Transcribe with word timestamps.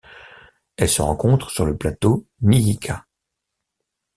Elle 0.77 0.89
se 0.89 1.03
rencontre 1.03 1.51
sur 1.51 1.63
le 1.63 1.77
plateau 1.77 2.25
Nyika. 2.41 3.05